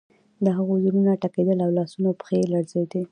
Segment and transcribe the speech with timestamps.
[0.43, 3.01] د هغوی زړونه ټکیدل او لاسونه او پښې یې لړزیدې